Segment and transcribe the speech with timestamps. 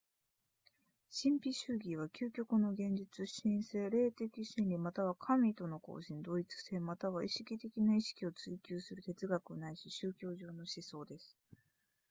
[1.11, 11.37] 神秘主義は究極の現実神性霊的真理または神との交信同一性または意識的な意識を追求する哲学なしい宗教上の思想です